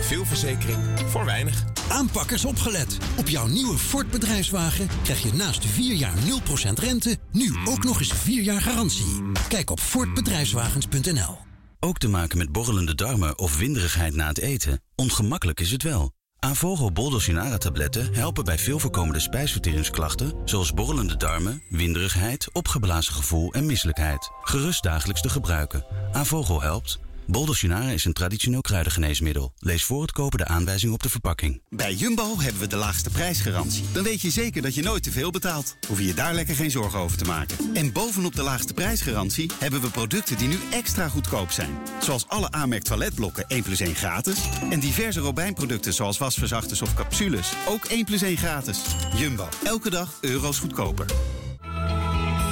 Veel 0.00 0.24
verzekering 0.24 0.78
voor 1.06 1.24
weinig. 1.24 1.64
Aanpakkers 1.88 2.44
opgelet. 2.44 2.98
Op 3.16 3.28
jouw 3.28 3.46
nieuwe 3.46 3.78
Ford 3.78 4.10
bedrijfswagen 4.10 4.88
krijg 5.02 5.22
je 5.22 5.32
naast 5.32 5.64
4 5.64 5.94
jaar 5.94 6.14
0% 6.16 6.72
rente 6.74 7.18
nu 7.32 7.54
ook 7.64 7.84
nog 7.84 7.98
eens 7.98 8.12
4 8.12 8.42
jaar 8.42 8.60
garantie. 8.60 9.22
Kijk 9.48 9.70
op 9.70 9.80
fordbedrijfswagens.nl. 9.80 11.38
Ook 11.80 11.98
te 11.98 12.08
maken 12.08 12.38
met 12.38 12.52
borrelende 12.52 12.94
darmen 12.94 13.38
of 13.38 13.58
winderigheid 13.58 14.14
na 14.14 14.26
het 14.28 14.38
eten? 14.38 14.82
Ongemakkelijk 14.94 15.60
is 15.60 15.70
het 15.70 15.82
wel. 15.82 16.14
Avogel 16.46 16.92
Boldosinara 16.92 17.58
tabletten 17.58 18.14
helpen 18.14 18.44
bij 18.44 18.58
veel 18.58 18.78
voorkomende 18.78 19.20
spijsverteringsklachten... 19.20 20.32
zoals 20.44 20.72
borrelende 20.72 21.16
darmen, 21.16 21.62
winderigheid, 21.68 22.48
opgeblazen 22.52 23.14
gevoel 23.14 23.52
en 23.52 23.66
misselijkheid. 23.66 24.30
Gerust 24.42 24.82
dagelijks 24.82 25.20
te 25.20 25.28
gebruiken. 25.28 25.84
Avogel 26.12 26.62
helpt. 26.62 26.98
Boldosinara 27.26 27.90
is 27.90 28.04
een 28.04 28.12
traditioneel 28.12 28.60
kruidengeneesmiddel. 28.60 29.52
Lees 29.58 29.84
voor 29.84 30.02
het 30.02 30.12
kopen 30.12 30.38
de 30.38 30.46
aanwijzing 30.46 30.92
op 30.92 31.02
de 31.02 31.08
verpakking. 31.08 31.62
Bij 31.70 31.94
Jumbo 31.94 32.38
hebben 32.38 32.60
we 32.60 32.66
de 32.66 32.76
laagste 32.76 33.10
prijsgarantie. 33.10 33.84
Dan 33.92 34.02
weet 34.02 34.20
je 34.20 34.30
zeker 34.30 34.62
dat 34.62 34.74
je 34.74 34.82
nooit 34.82 35.02
te 35.02 35.10
veel 35.10 35.30
betaalt. 35.30 35.76
Hoef 35.88 35.98
je 35.98 36.06
je 36.06 36.14
daar 36.14 36.34
lekker 36.34 36.54
geen 36.54 36.70
zorgen 36.70 36.98
over 36.98 37.18
te 37.18 37.24
maken. 37.24 37.74
En 37.74 37.92
bovenop 37.92 38.34
de 38.34 38.42
laagste 38.42 38.74
prijsgarantie 38.74 39.50
hebben 39.58 39.80
we 39.80 39.90
producten 39.90 40.38
die 40.38 40.48
nu 40.48 40.58
extra 40.70 41.08
goedkoop 41.08 41.50
zijn. 41.50 41.78
Zoals 42.00 42.28
alle 42.28 42.50
Amerk 42.50 42.82
toiletblokken 42.82 43.44
1 43.48 43.62
plus 43.62 43.80
1 43.80 43.94
gratis. 43.94 44.38
En 44.70 44.80
diverse 44.80 45.20
Robijn-producten 45.20 45.94
zoals 45.94 46.18
wasverzachters 46.18 46.82
of 46.82 46.94
capsules. 46.94 47.52
Ook 47.68 47.84
1 47.84 48.04
plus 48.04 48.22
1 48.22 48.36
gratis. 48.36 48.80
Jumbo, 49.16 49.48
elke 49.64 49.90
dag 49.90 50.18
euro's 50.20 50.58
goedkoper. 50.58 51.06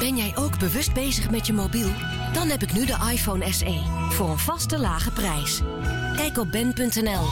Ben 0.05 0.17
jij 0.17 0.37
ook 0.37 0.59
bewust 0.59 0.93
bezig 0.93 1.31
met 1.31 1.47
je 1.47 1.53
mobiel? 1.53 1.93
Dan 2.33 2.49
heb 2.49 2.63
ik 2.63 2.73
nu 2.73 2.87
de 2.87 3.09
iPhone 3.13 3.53
SE. 3.53 3.83
Voor 4.11 4.31
een 4.31 4.39
vaste 4.39 4.79
lage 4.79 5.11
prijs. 5.11 5.61
Kijk 6.17 6.39
op 6.39 6.51
ben.nl. 6.51 7.27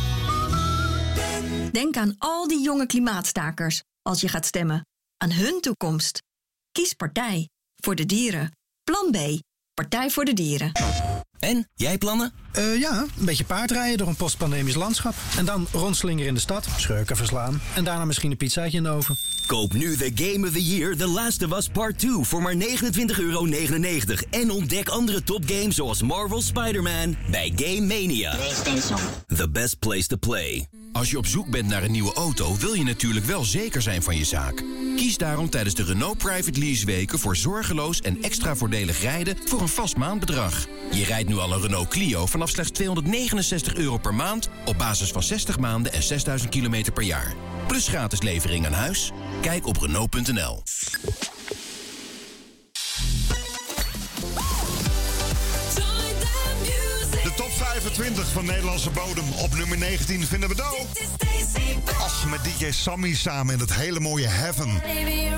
Denk 1.72 1.96
aan 1.96 2.14
al 2.18 2.48
die 2.48 2.62
jonge 2.62 2.86
klimaatstakers 2.86 3.82
als 4.02 4.20
je 4.20 4.28
gaat 4.28 4.46
stemmen. 4.46 4.86
Aan 5.16 5.32
hun 5.32 5.60
toekomst. 5.60 6.22
Kies 6.70 6.92
partij. 6.92 7.48
Voor 7.76 7.94
de 7.94 8.06
dieren. 8.06 8.56
Plan 8.84 9.10
B. 9.10 9.40
Partij 9.74 10.10
voor 10.10 10.24
de 10.24 10.32
dieren. 10.32 10.72
En, 11.38 11.68
jij 11.74 11.98
plannen? 11.98 12.32
Eh, 12.52 12.78
ja, 12.78 13.06
een 13.18 13.24
beetje 13.24 13.44
paardrijden 13.44 13.98
door 13.98 14.08
een 14.08 14.16
postpandemisch 14.16 14.74
landschap. 14.74 15.14
En 15.36 15.44
dan 15.44 15.66
rondslingeren 15.72 16.28
in 16.28 16.34
de 16.34 16.40
stad, 16.40 16.66
schurken 16.76 17.16
verslaan. 17.16 17.60
En 17.74 17.84
daarna 17.84 18.04
misschien 18.04 18.30
een 18.30 18.36
pizzaatje 18.36 18.76
in 18.76 18.82
de 18.82 18.88
oven. 18.88 19.16
Koop 19.52 19.72
nu 19.72 19.96
de 19.96 20.10
Game 20.14 20.46
of 20.46 20.52
the 20.52 20.62
Year 20.62 20.96
The 20.96 21.08
Last 21.08 21.42
of 21.42 21.52
Us 21.56 21.68
Part 21.68 21.98
2 21.98 22.10
voor 22.22 22.42
maar 22.42 22.54
29,99 22.54 23.18
euro. 23.18 23.46
En 24.30 24.50
ontdek 24.50 24.88
andere 24.88 25.22
topgames 25.22 25.74
zoals 25.74 26.02
Marvel 26.02 26.42
Spider-Man 26.42 27.16
bij 27.30 27.52
Game 27.56 27.80
Mania. 27.80 28.36
The 29.26 29.48
best 29.50 29.78
place 29.78 30.06
to 30.06 30.16
play. 30.16 30.66
Als 30.92 31.10
je 31.10 31.18
op 31.18 31.26
zoek 31.26 31.46
bent 31.46 31.68
naar 31.68 31.82
een 31.82 31.90
nieuwe 31.90 32.12
auto, 32.12 32.56
wil 32.56 32.74
je 32.74 32.84
natuurlijk 32.84 33.26
wel 33.26 33.44
zeker 33.44 33.82
zijn 33.82 34.02
van 34.02 34.16
je 34.16 34.24
zaak. 34.24 34.64
Kies 34.96 35.16
daarom 35.16 35.50
tijdens 35.50 35.74
de 35.74 35.84
Renault 35.84 36.18
Private 36.18 36.58
Lease 36.58 36.86
weken 36.86 37.18
voor 37.18 37.36
zorgeloos 37.36 38.00
en 38.00 38.22
extra 38.22 38.56
voordelig 38.56 39.00
rijden 39.00 39.36
voor 39.44 39.60
een 39.60 39.68
vast 39.68 39.96
maandbedrag. 39.96 40.66
Je 40.90 41.04
rijdt 41.04 41.28
nu 41.28 41.36
al 41.36 41.52
een 41.52 41.60
Renault 41.60 41.88
Clio 41.88 42.26
vanaf 42.26 42.48
slechts 42.48 42.70
269 42.70 43.74
euro 43.74 43.98
per 43.98 44.14
maand 44.14 44.48
op 44.64 44.78
basis 44.78 45.10
van 45.10 45.22
60 45.22 45.58
maanden 45.58 45.92
en 45.92 46.02
6000 46.02 46.50
kilometer 46.50 46.92
per 46.92 47.02
jaar. 47.02 47.34
Plus 47.66 47.88
gratis 47.88 48.22
levering 48.22 48.66
aan 48.66 48.72
huis. 48.72 49.12
Kijk 49.40 49.66
op 49.66 49.76
Renault.nl. 49.76 50.62
25 57.82 58.32
van 58.32 58.44
Nederlandse 58.44 58.90
bodem. 58.90 59.24
Op 59.32 59.54
nummer 59.54 59.78
19 59.78 60.26
vinden 60.26 60.48
we 60.48 60.54
Do. 60.54 60.64
Och, 62.00 62.26
met 62.30 62.40
DJ 62.44 62.70
Sammy 62.70 63.14
samen 63.14 63.54
in 63.54 63.60
het 63.60 63.74
hele 63.74 64.00
mooie 64.00 64.26
Heaven. 64.26 64.82
Baby, 64.82 65.28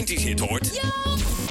90s 0.00 0.22
hit 0.22 0.40
hoort, 0.40 0.80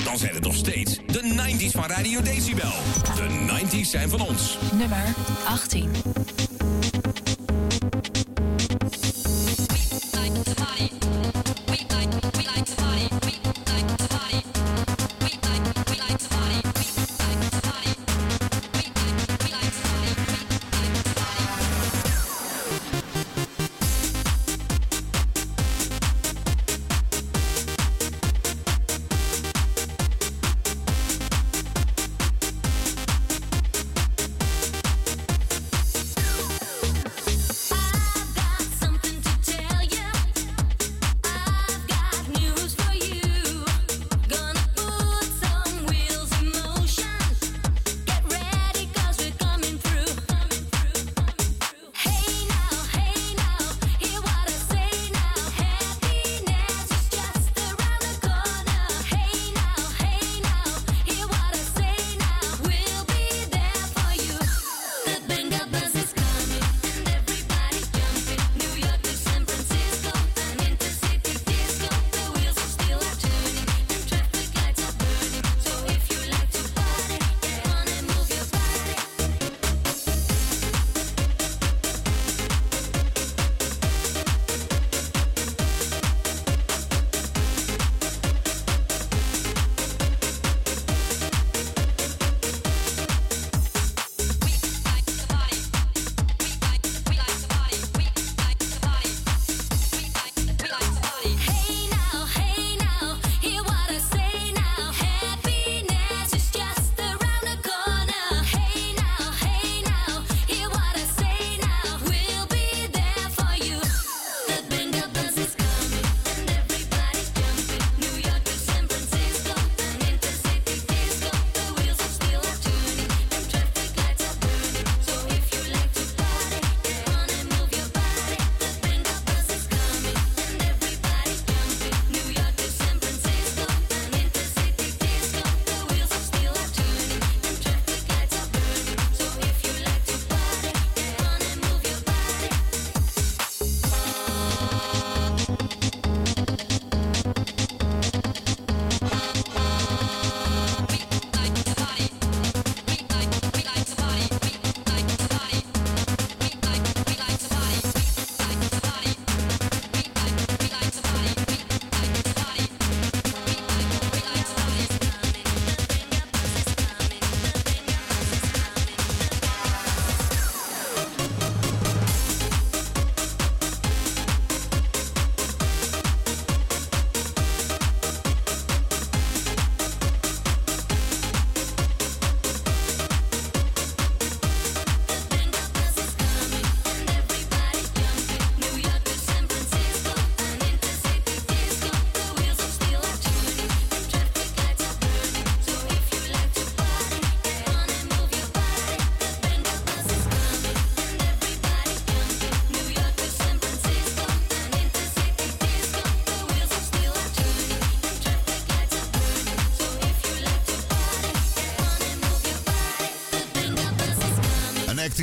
dan 0.04 0.18
zijn 0.18 0.34
het 0.34 0.44
nog 0.44 0.56
steeds 0.56 1.00
de 1.06 1.48
90s 1.50 1.72
van 1.72 1.86
Radio 1.86 2.22
Decibel. 2.22 2.72
De 3.16 3.28
90s 3.48 3.90
zijn 3.90 4.10
van 4.10 4.22
ons. 4.22 4.58
Nummer 4.78 5.14
18. 5.48 5.90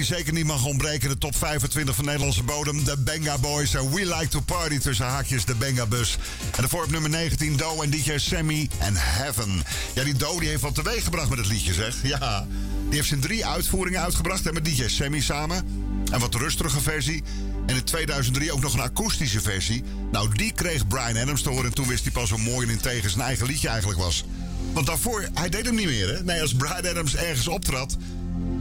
Zeker 0.06 0.32
niet 0.32 0.44
mag 0.44 0.64
ontbreken 0.64 1.08
de 1.08 1.18
top 1.18 1.36
25 1.36 1.94
van 1.94 2.04
Nederlandse 2.04 2.42
bodem. 2.42 2.84
De 2.84 2.98
Benga 2.98 3.38
Boys 3.38 3.74
en 3.74 3.90
We 3.94 4.06
Like 4.06 4.28
to 4.28 4.40
Party 4.40 4.78
tussen 4.78 5.06
haakjes 5.06 5.44
de 5.44 5.54
Benga 5.54 5.86
Bus. 5.86 6.18
En 6.44 6.60
daarvoor 6.60 6.84
op 6.84 6.90
nummer 6.90 7.10
19 7.10 7.56
Do 7.56 7.82
en 7.82 7.90
DJ 7.90 8.18
Sammy 8.18 8.68
en 8.78 8.94
Heaven. 8.96 9.62
Ja, 9.94 10.04
die 10.04 10.14
Do 10.14 10.38
die 10.38 10.48
heeft 10.48 10.62
wat 10.62 10.74
teweeg 10.74 11.04
gebracht 11.04 11.28
met 11.28 11.38
het 11.38 11.48
liedje, 11.48 11.72
zeg. 11.72 11.96
Ja, 12.02 12.46
die 12.84 12.94
heeft 12.94 13.08
zijn 13.08 13.20
drie 13.20 13.46
uitvoeringen 13.46 14.00
uitgebracht 14.00 14.44
hè, 14.44 14.52
met 14.52 14.64
DJ 14.64 14.88
Sammy 14.88 15.20
samen. 15.20 15.64
Een 16.10 16.20
wat 16.20 16.34
rustige 16.34 16.80
versie. 16.80 17.22
En 17.66 17.76
in 17.76 17.84
2003 17.84 18.52
ook 18.52 18.62
nog 18.62 18.74
een 18.74 18.80
akoestische 18.80 19.40
versie. 19.40 19.82
Nou, 20.12 20.34
die 20.34 20.52
kreeg 20.52 20.86
Brian 20.86 21.16
Adams 21.16 21.42
te 21.42 21.48
horen. 21.48 21.64
En 21.64 21.74
toen 21.74 21.88
wist 21.88 22.02
hij 22.02 22.12
pas 22.12 22.30
hoe 22.30 22.38
mooi 22.38 22.66
en 22.66 22.72
integer 22.72 23.10
zijn 23.10 23.24
eigen 23.24 23.46
liedje 23.46 23.68
eigenlijk 23.68 24.00
was. 24.00 24.24
Want 24.72 24.86
daarvoor, 24.86 25.28
hij 25.34 25.48
deed 25.48 25.66
hem 25.66 25.74
niet 25.74 25.86
meer, 25.86 26.14
hè? 26.14 26.22
Nee, 26.22 26.40
als 26.40 26.54
Brian 26.54 26.88
Adams 26.88 27.16
ergens 27.16 27.48
optrad, 27.48 27.96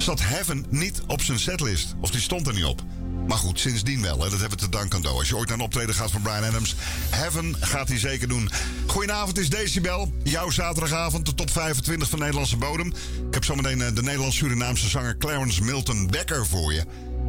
zat 0.06 0.22
Heaven 0.22 0.66
niet 0.70 1.02
op 1.08 1.22
zijn 1.22 1.40
setlist. 1.40 1.96
Of 2.02 2.12
die 2.12 2.22
stond 2.22 2.48
er 2.48 2.54
niet 2.54 2.66
op. 2.66 2.82
Maar 3.28 3.38
goed, 3.38 3.60
sindsdien 3.60 4.02
wel. 4.02 4.24
Hè? 4.24 4.30
Dat 4.30 4.40
hebben 4.40 4.50
we 4.50 4.64
te 4.64 4.70
danken 4.70 4.96
aan 4.96 5.02
Do. 5.02 5.10
Als 5.10 5.30
je 5.30 5.38
ooit 5.38 5.48
naar 5.48 5.58
een 5.58 5.64
optreden 5.64 5.96
gaat 5.96 6.12
van 6.12 6.22
Brian 6.22 6.44
Adams, 6.44 6.76
Heaven 7.10 7.56
gaat 7.60 7.88
hij 7.88 8.00
zeker 8.00 8.28
doen. 8.28 8.50
Goedenavond, 8.88 9.38
is 9.38 9.50
Decibel. 9.50 10.14
Jouw 10.24 10.50
zaterdagavond, 10.50 11.26
de 11.26 11.34
top 11.34 11.52
25 11.52 12.10
van 12.10 12.20
Nederlandse 12.20 12.58
bodem. 12.58 12.88
Ik 13.28 13.34
heb 13.34 13.44
zometeen 13.44 13.82
eh, 13.82 13.96
de 13.96 14.02
Nederlands-Surinaamse 14.02 14.90
zanger 14.90 15.18
Clarence 15.18 15.64
Milton 15.64 16.08
Becker 16.08 16.46
voor 16.46 16.74
je. 16.74 16.80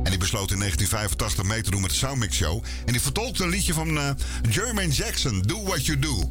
En 0.03 0.11
die 0.11 0.19
besloot 0.19 0.51
in 0.51 0.59
1985 0.59 1.45
mee 1.45 1.63
te 1.63 1.71
doen 1.71 1.81
met 1.81 1.91
de 1.91 1.97
Soundmix 1.97 2.37
Show. 2.37 2.63
En 2.87 2.93
die 2.93 3.03
vertolkte 3.03 3.43
een 3.43 3.51
liedje 3.51 3.73
van 3.73 3.97
uh, 3.97 4.11
Jermaine 4.51 4.93
Jackson, 4.93 5.43
Do 5.43 5.63
What 5.63 5.87
You 5.87 5.99
Do. 5.99 6.31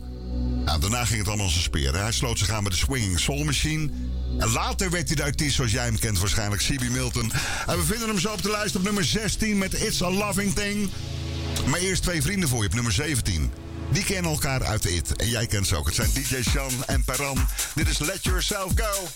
Nou, 0.65 0.79
daarna 0.79 1.05
ging 1.05 1.19
het 1.19 1.27
allemaal 1.27 1.49
zijn 1.49 1.63
speren. 1.63 2.01
Hij 2.01 2.11
sloot 2.11 2.37
zich 2.37 2.49
aan 2.49 2.63
met 2.63 2.71
de 2.71 2.77
Swinging 2.77 3.19
Soul 3.19 3.43
Machine. 3.43 3.89
Later 4.37 4.89
werd 4.89 5.07
hij 5.07 5.15
de 5.15 5.23
artiest 5.23 5.55
zoals 5.55 5.71
jij 5.71 5.83
hem 5.83 5.99
kent 5.99 6.19
waarschijnlijk, 6.19 6.61
C.B. 6.61 6.89
Milton. 6.89 7.31
En 7.65 7.77
we 7.77 7.83
vinden 7.83 8.07
hem 8.07 8.19
zo 8.19 8.31
op 8.31 8.43
de 8.43 8.49
lijst 8.51 8.75
op 8.75 8.83
nummer 8.83 9.03
16 9.03 9.57
met 9.57 9.73
It's 9.73 10.01
a 10.01 10.11
Loving 10.11 10.53
Thing. 10.53 10.89
Maar 11.65 11.79
eerst 11.79 12.03
twee 12.03 12.21
vrienden 12.21 12.49
voor 12.49 12.61
je 12.61 12.67
op 12.67 12.73
nummer 12.73 12.91
17. 12.91 13.51
Die 13.91 14.03
kennen 14.03 14.31
elkaar 14.31 14.63
uit 14.63 14.85
It. 14.85 15.15
En 15.15 15.29
jij 15.29 15.47
kent 15.47 15.67
ze 15.67 15.75
ook. 15.75 15.85
Het 15.85 15.95
zijn 15.95 16.09
DJ 16.13 16.49
Sean 16.49 16.85
en 16.85 17.03
Perran. 17.03 17.47
Dit 17.75 17.89
is 17.89 17.97
Let 17.99 18.23
Yourself 18.23 18.71
Go. 18.75 19.07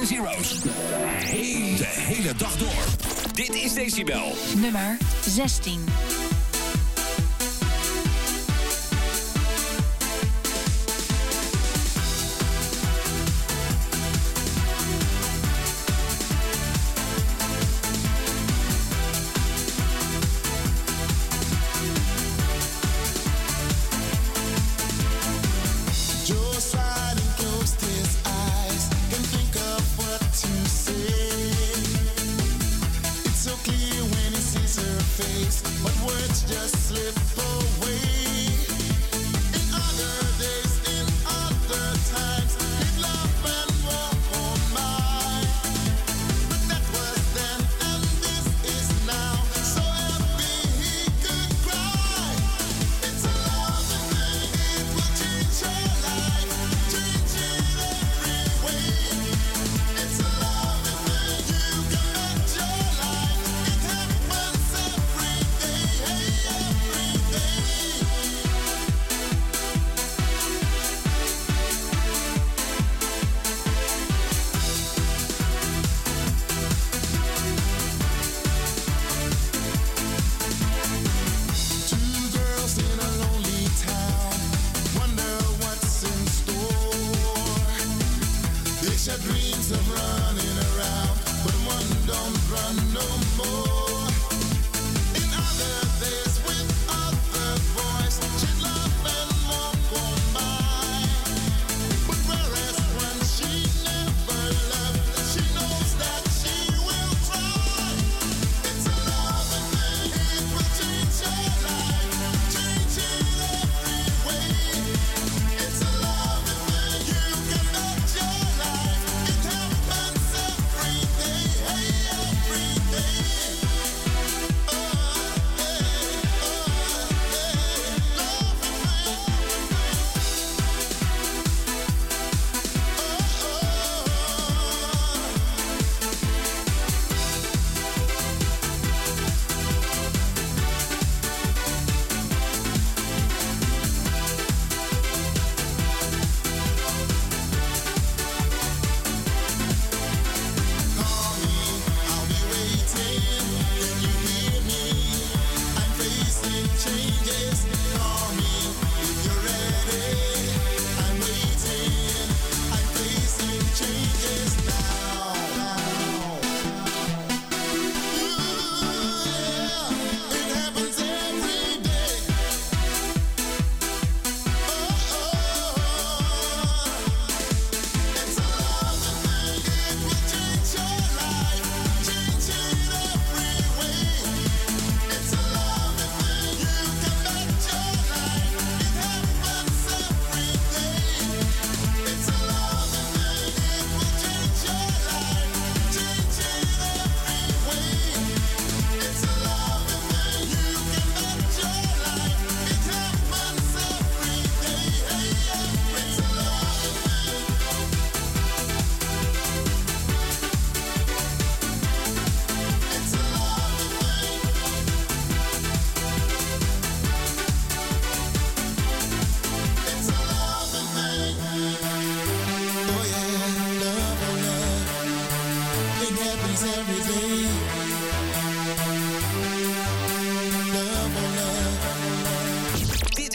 en 0.00 1.76
de 1.76 1.84
hele 1.86 2.34
dag 2.36 2.56
door. 2.56 2.84
Dit 3.32 3.54
is 3.54 3.74
Decibel. 3.74 4.34
Nummer 4.56 4.96
16. 5.26 5.84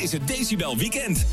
is 0.06 0.12
het 0.12 0.28
Decibel 0.28 0.78
Weekend. 0.78 1.26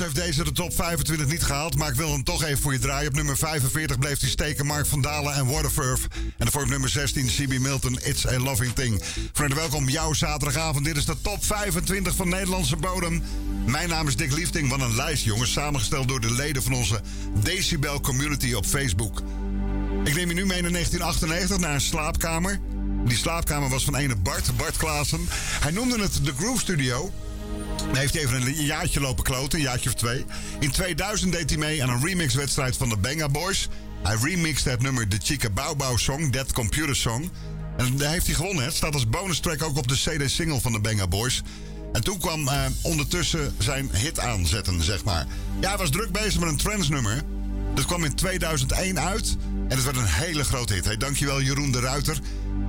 Heeft 0.00 0.14
deze 0.14 0.44
de 0.44 0.52
top 0.52 0.74
25 0.74 1.26
niet 1.26 1.42
gehaald, 1.42 1.76
maar 1.76 1.88
ik 1.88 1.94
wil 1.94 2.12
hem 2.12 2.24
toch 2.24 2.44
even 2.44 2.62
voor 2.62 2.72
je 2.72 2.78
draaien. 2.78 3.08
Op 3.08 3.14
nummer 3.14 3.36
45 3.36 3.98
bleef 3.98 4.20
hij 4.20 4.28
steken 4.28 4.66
Mark 4.66 4.86
van 4.86 5.00
Dalen 5.00 5.34
en 5.34 5.46
Waterfurf. 5.46 6.04
En 6.04 6.32
daarvoor 6.36 6.62
op 6.62 6.68
nummer 6.68 6.88
16 6.88 7.26
CB 7.26 7.58
Milton, 7.58 7.98
It's 8.02 8.26
a 8.26 8.38
Loving 8.38 8.72
Thing. 8.72 9.02
Vrienden, 9.32 9.58
welkom 9.58 9.88
jouw 9.88 10.12
zaterdagavond. 10.12 10.84
Dit 10.84 10.96
is 10.96 11.04
de 11.04 11.20
top 11.20 11.44
25 11.44 12.14
van 12.14 12.28
Nederlandse 12.28 12.76
bodem. 12.76 13.22
Mijn 13.66 13.88
naam 13.88 14.08
is 14.08 14.16
Dick 14.16 14.32
Liefding. 14.32 14.68
Wat 14.68 14.80
een 14.80 14.96
lijst, 14.96 15.24
jongens. 15.24 15.52
Samengesteld 15.52 16.08
door 16.08 16.20
de 16.20 16.32
leden 16.32 16.62
van 16.62 16.72
onze 16.72 17.00
Decibel 17.42 18.00
Community 18.00 18.52
op 18.52 18.66
Facebook. 18.66 19.22
Ik 20.04 20.14
neem 20.14 20.28
je 20.28 20.34
nu 20.34 20.46
mee 20.46 20.62
naar 20.62 20.72
1998, 20.72 21.58
naar 21.58 21.74
een 21.74 21.80
slaapkamer. 21.80 22.60
Die 23.04 23.16
slaapkamer 23.16 23.68
was 23.68 23.84
van 23.84 23.96
ene 23.96 24.16
Bart, 24.16 24.56
Bart 24.56 24.76
Klaassen. 24.76 25.28
Hij 25.60 25.70
noemde 25.70 26.02
het 26.02 26.20
de 26.24 26.32
Groove 26.38 26.60
Studio. 26.60 27.12
Dan 27.90 27.98
heeft 27.98 28.14
hij 28.14 28.22
even 28.22 28.42
een 28.42 28.64
jaartje 28.64 29.00
lopen 29.00 29.24
kloten, 29.24 29.58
een 29.58 29.64
jaartje 29.64 29.88
of 29.88 29.94
twee. 29.94 30.24
In 30.60 30.70
2000 30.70 31.32
deed 31.32 31.50
hij 31.50 31.58
mee 31.58 31.82
aan 31.82 31.88
een 31.88 32.06
remixwedstrijd 32.06 32.76
van 32.76 32.88
de 32.88 32.96
Banga 32.96 33.28
Boys. 33.28 33.68
Hij 34.02 34.16
remixte 34.22 34.70
het 34.70 34.82
nummer 34.82 35.08
The 35.08 35.18
Chica 35.22 35.50
Bow 35.50 35.76
Bow 35.76 35.98
Song, 35.98 36.30
That 36.30 36.52
Computer 36.52 36.96
Song. 36.96 37.30
En 37.76 37.96
daar 37.96 38.10
heeft 38.10 38.26
hij 38.26 38.34
gewonnen. 38.34 38.64
Het 38.64 38.74
staat 38.74 38.94
als 38.94 39.08
bonus 39.08 39.40
track 39.40 39.62
ook 39.62 39.76
op 39.76 39.88
de 39.88 39.94
CD-single 39.94 40.60
van 40.60 40.72
de 40.72 40.80
Banga 40.80 41.06
Boys. 41.06 41.42
En 41.92 42.04
toen 42.04 42.18
kwam 42.18 42.48
eh, 42.48 42.64
ondertussen 42.82 43.54
zijn 43.58 43.90
hit 43.92 44.20
aanzetten, 44.20 44.82
zeg 44.82 45.04
maar. 45.04 45.26
Ja, 45.60 45.68
hij 45.68 45.78
was 45.78 45.90
druk 45.90 46.12
bezig 46.12 46.40
met 46.40 46.48
een 46.48 46.56
trance-nummer. 46.56 47.22
Dat 47.74 47.86
kwam 47.86 48.04
in 48.04 48.14
2001 48.14 49.00
uit. 49.00 49.36
En 49.68 49.76
het 49.76 49.84
werd 49.84 49.96
een 49.96 50.04
hele 50.04 50.44
grote 50.44 50.74
hit. 50.74 50.84
Hey, 50.84 50.96
dankjewel 50.96 51.42
Jeroen 51.42 51.72
de 51.72 51.80
Ruiter. 51.80 52.18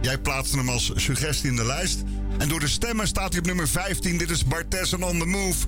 Jij 0.02 0.18
plaatste 0.18 0.58
hem 0.58 0.70
als 0.70 0.92
suggestie 0.96 1.50
in 1.50 1.56
de 1.56 1.66
lijst. 1.66 2.04
En 2.42 2.48
door 2.48 2.60
de 2.60 2.68
stemmen 2.68 3.08
staat 3.08 3.30
hij 3.30 3.40
op 3.40 3.46
nummer 3.46 3.68
15. 3.68 4.18
Dit 4.18 4.30
is 4.30 4.46
Bartessen 4.46 5.04
on 5.04 5.20
the 5.20 5.26
Move. 5.26 5.66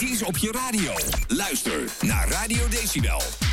90s 0.00 0.22
op 0.22 0.36
je 0.36 0.52
radio. 0.52 0.92
Luister 1.28 1.80
naar 2.00 2.28
Radio 2.28 2.68
Decibel. 2.68 3.49